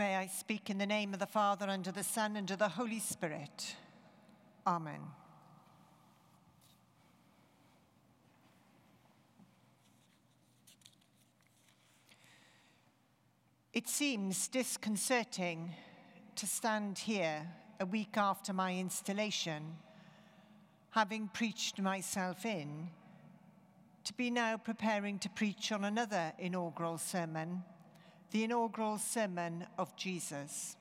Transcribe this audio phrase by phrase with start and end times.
[0.00, 2.58] May I speak in the name of the Father, and of the Son, and of
[2.58, 3.76] the Holy Spirit.
[4.66, 5.02] Amen.
[13.74, 15.74] It seems disconcerting
[16.34, 17.46] to stand here
[17.78, 19.76] a week after my installation,
[20.92, 22.88] having preached myself in,
[24.04, 27.64] to be now preparing to preach on another inaugural sermon
[28.30, 30.76] the inaugural sermon of Jesus.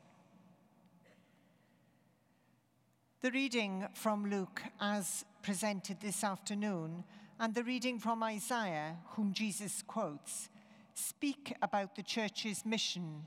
[3.22, 7.04] The reading from Luke, as presented this afternoon,
[7.40, 10.50] and the reading from Isaiah, whom Jesus quotes,
[10.94, 13.24] speak about the church's mission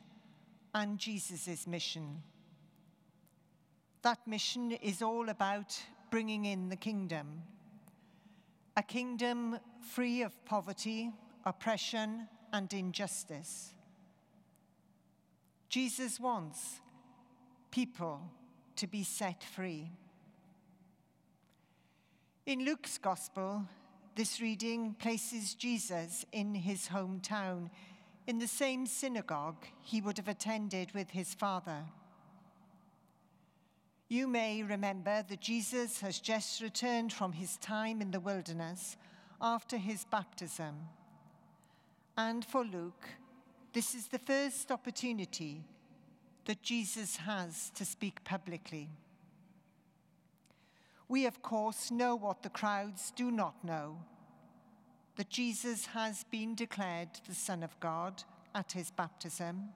[0.75, 2.23] and Jesus' mission.
[4.03, 7.43] That mission is all about bringing in the kingdom.
[8.77, 11.11] A kingdom free of poverty,
[11.45, 13.75] oppression, and injustice.
[15.73, 16.83] Jesus wants
[17.71, 18.21] people
[18.77, 19.91] to be set free.
[22.45, 23.65] In Luke's Gospel,
[24.15, 27.71] this reading places Jesus in his hometown,
[28.27, 31.85] in the same synagogue he would have attended with his father.
[34.11, 38.99] You may remember that Jesus has just returned from his time in the wilderness
[39.41, 40.75] after his baptism.
[42.19, 43.09] And for Luke,
[43.73, 45.65] this is the first opportunity
[46.45, 48.91] that Jesus has to speak publicly.
[51.09, 53.99] We, of course, know what the crowds do not know
[55.17, 59.69] that Jesus has been declared the Son of God at his baptism,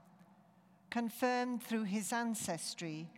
[0.91, 3.08] confirmed through his ancestry,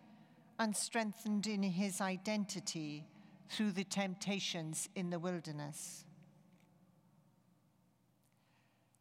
[0.59, 3.07] and strengthened in his identity
[3.49, 6.05] through the temptations in the wilderness.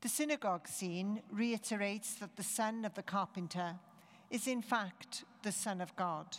[0.01, 3.75] The synagogue scene reiterates that the son of the carpenter
[4.29, 6.37] is in fact the Son of God.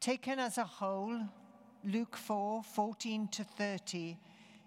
[0.00, 1.20] Taken as a whole,
[1.84, 4.16] Luke 4 14 to 30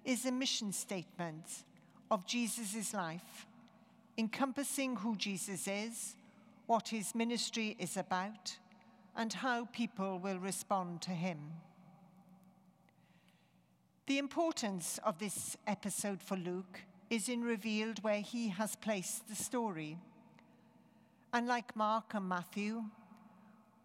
[0.03, 1.63] is a mission statement
[2.09, 3.47] of Jesus' life,
[4.17, 6.15] encompassing who Jesus is,
[6.65, 8.57] what his ministry is about,
[9.15, 11.39] and how people will respond to him.
[14.07, 19.35] The importance of this episode for Luke is in revealed where he has placed the
[19.35, 19.97] story.
[21.33, 22.85] Unlike Mark and Matthew,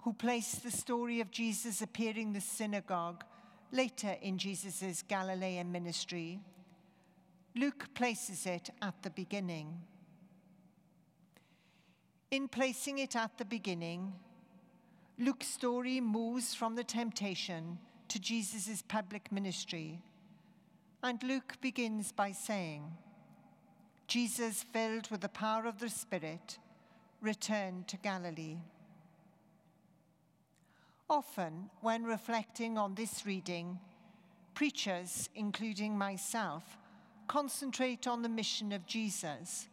[0.03, 3.25] who placed the story of Jesus appearing in the synagogue
[3.73, 6.39] later in Jesus' Galilean ministry,
[7.57, 9.77] Luke places it at the beginning.
[12.31, 14.13] In placing it at the beginning,
[15.19, 20.01] Luke's story moves from the temptation to Jesus' public ministry.
[21.03, 22.85] And Luke begins by saying,
[24.17, 26.57] Jesus, filled with the power of the Spirit,
[27.21, 28.57] returned to Galilee.
[31.11, 33.79] Often, when reflecting on this reading,
[34.55, 36.79] preachers, including myself,
[37.29, 39.69] concentrate on the mission of Jesus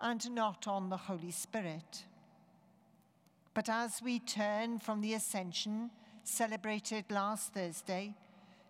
[0.00, 2.06] and not on the Holy Spirit.
[3.54, 5.92] But as we turn from the ascension
[6.24, 8.16] celebrated last Thursday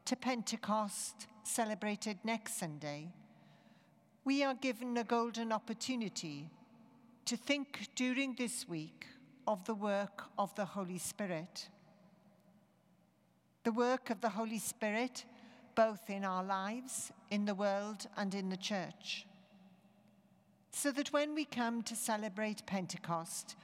[0.04, 3.14] to Pentecost celebrated next Sunday,
[4.26, 6.50] we are given a golden opportunity
[7.24, 9.06] to think during this week
[9.46, 11.68] of the work of the Holy Spirit.
[13.62, 15.24] The work of the Holy Spirit,
[15.76, 19.28] both in our lives, in the world, and in the church.
[20.72, 23.54] So that when we come to celebrate Pentecost,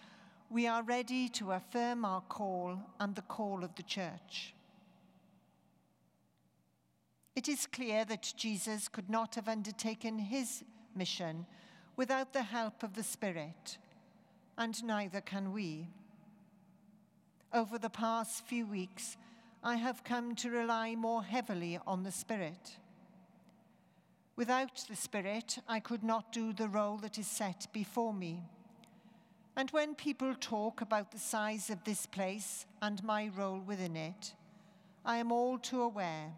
[0.49, 4.55] we are ready to affirm our call and the call of the church.
[7.35, 11.47] It is clear that Jesus could not have undertaken his mission
[11.97, 13.79] without the help of the Spirit,
[14.59, 15.89] and neither can we.
[17.55, 19.17] Over the past few weeks,
[19.63, 22.77] I have come to rely more heavily on the Spirit.
[24.37, 28.43] Without the Spirit, I could not do the role that is set before me.
[29.57, 34.35] And when people talk about the size of this place and my role within it,
[35.05, 36.33] I am all too aware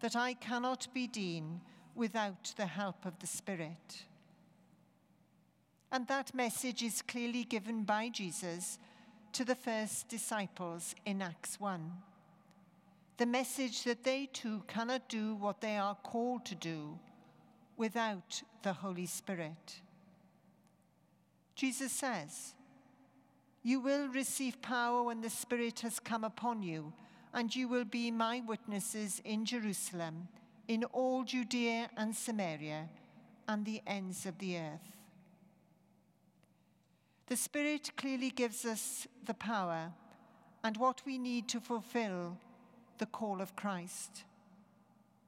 [0.00, 1.60] that I cannot be dean
[1.94, 4.04] without the help of the Spirit.
[5.92, 8.78] And that message is clearly given by Jesus
[9.32, 11.92] to the first disciples in Acts 1.
[13.16, 16.98] The message that they too cannot do what they are called to do
[17.76, 19.80] without the Holy Spirit.
[21.54, 22.54] Jesus says,
[23.62, 26.92] You will receive power when the Spirit has come upon you
[27.32, 30.28] and you will be my witnesses in Jerusalem,
[30.68, 32.88] in all Judea and Samaria,
[33.48, 34.96] and the ends of the earth.
[37.26, 39.92] The Spirit clearly gives us the power
[40.64, 42.36] and what we need to fulfill
[42.98, 44.24] the call of Christ.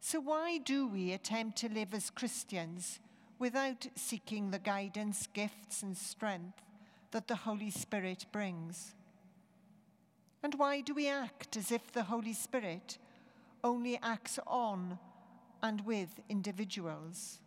[0.00, 2.98] So, why do we attempt to live as Christians
[3.38, 6.60] without seeking the guidance, gifts, and strength
[7.12, 8.94] that the Holy Spirit brings?
[10.42, 12.98] And why do we act as if the Holy Spirit
[13.62, 14.98] only acts on
[15.62, 17.38] and with individuals?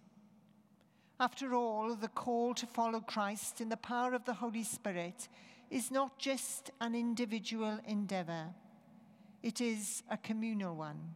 [1.20, 5.28] After all, the call to follow Christ in the power of the Holy Spirit
[5.70, 8.54] is not just an individual endeavor,
[9.42, 11.14] it is a communal one.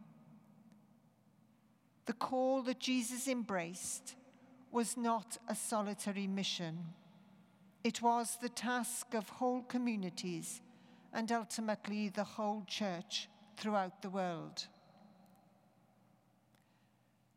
[2.06, 4.16] The call that Jesus embraced
[4.70, 6.78] was not a solitary mission.
[7.84, 10.60] It was the task of whole communities
[11.12, 14.66] and ultimately the whole church throughout the world.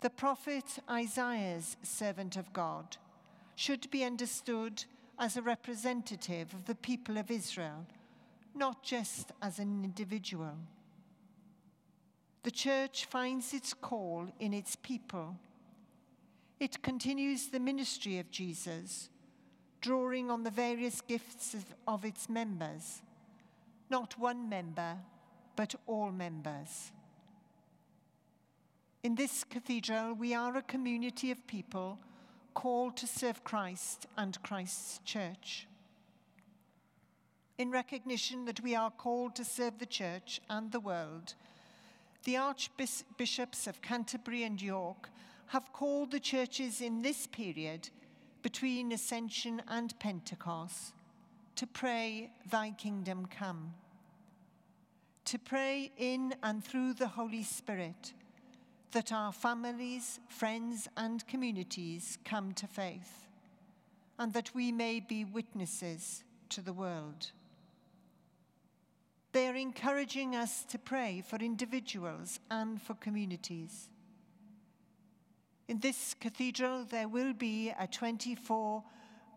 [0.02, 2.98] The prophet Isaiah's servant of God
[3.56, 4.84] should be understood
[5.18, 7.86] as a representative of the people of Israel,
[8.56, 10.58] not just as an individual.
[12.44, 15.38] The church finds its call in its people.
[16.60, 19.10] It continues the ministry of Jesus,
[19.82, 23.02] drawing on the various gifts of, of its members
[23.94, 24.98] not one member,
[25.56, 26.92] but all members.
[29.04, 32.00] In this cathedral, we are a community of people
[32.56, 35.68] called to serve Christ and Christ's church.
[37.60, 41.36] In recognition that we are called to serve the church and the world,
[42.24, 45.12] the Archbishops of Canterbury and York
[45.50, 47.92] have called the churches in this period
[48.42, 50.96] between Ascension and Pentecost
[51.58, 53.76] to pray, Thy kingdom come
[55.34, 58.14] to pray in and through the Holy Spirit
[58.92, 63.26] that our families, friends, and communities come to faith,
[64.20, 67.32] and that we may be witnesses to the world.
[69.32, 73.90] They are encouraging us to pray for individuals and for communities.
[75.68, 78.84] In this cathedral, there will be a 24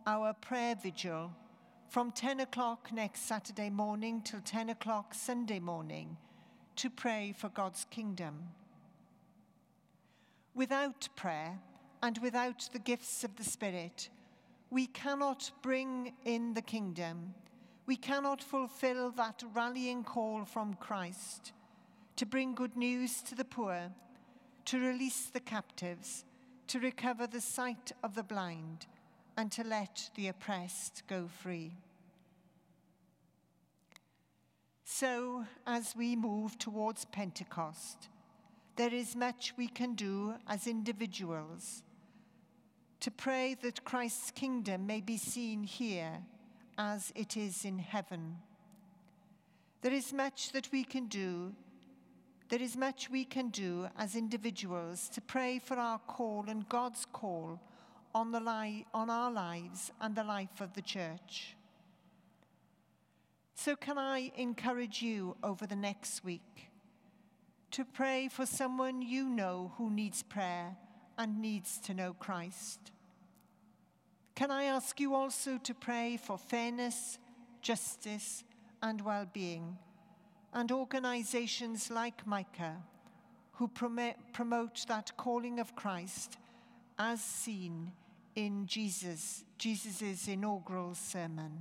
[0.07, 1.31] hour prayer vigil
[1.89, 6.17] from 10 o'clock next Saturday morning till 10 o'clock Sunday morning
[6.77, 8.49] to pray for God's kingdom.
[10.55, 11.59] Without prayer
[12.03, 14.11] and without the gifts of the Spirit,
[14.71, 17.35] we cannot bring in the kingdom.
[17.87, 21.53] We cannot fulfill that rallying call from Christ
[22.17, 23.93] to bring good news to the poor,
[24.65, 26.25] to release the captives,
[26.67, 28.87] to recover the sight of the blind
[29.37, 31.73] and to let the oppressed go free.
[34.85, 38.09] So, as we move towards Pentecost,
[38.77, 41.83] there is much we can do as individuals
[43.01, 46.23] to pray that Christ's kingdom may be seen here
[46.79, 48.37] as it is in heaven.
[49.83, 51.53] There is much that we can do.
[52.49, 57.07] There is much we can do as individuals to pray for our call and God's
[57.13, 57.61] call
[58.17, 61.55] on, the li- on our lives and the life of the church.
[63.55, 66.71] So, can I encourage you over the next week
[67.73, 70.79] to pray for someone you know who needs prayer
[71.19, 72.91] and needs to know Christ?
[74.35, 77.19] Can I ask you also to pray for fairness,
[77.61, 78.45] justice,
[78.83, 79.77] and well being,
[80.55, 82.79] and organizations like Micah
[83.53, 86.39] who promote that calling of Christ
[86.99, 87.93] as seen
[88.37, 91.53] in Jesus, Jesus' inaugural sermon.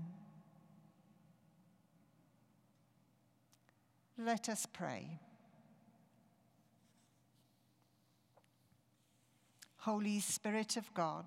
[4.18, 5.20] Let us pray.
[9.78, 11.26] Holy Spirit of God,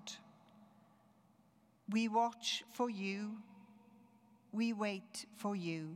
[1.89, 3.37] we watch for you,
[4.51, 5.95] we wait for you.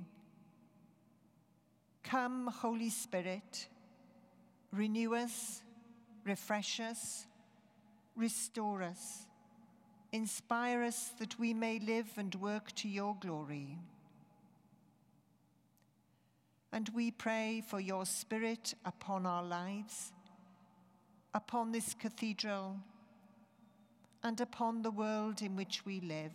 [2.03, 3.67] Come, Holy Spirit,
[4.71, 5.61] renew us,
[6.25, 7.27] refresh us,
[8.15, 9.27] restore us
[10.13, 13.79] Inspire us that we may live and work to your glory.
[16.71, 20.13] And we pray for your Spirit upon our lives,
[21.33, 22.77] upon this cathedral,
[24.21, 26.31] and upon the world in which we live.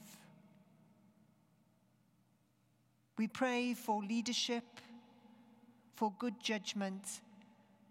[3.16, 4.64] We pray for leadership,
[5.94, 7.20] for good judgment,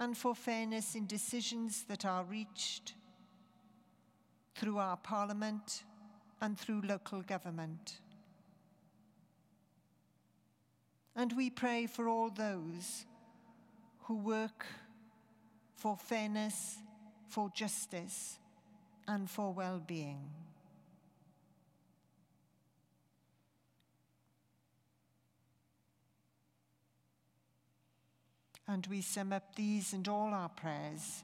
[0.01, 2.94] and for fairness in decisions that are reached
[4.57, 5.83] through our Parliament
[6.41, 7.99] and through local government.
[11.15, 13.05] And we pray for all those
[14.03, 14.65] who work
[15.75, 16.77] for fairness,
[17.27, 18.39] for justice,
[19.07, 20.29] and for well being.
[28.67, 31.23] And we sum up these and all our prayers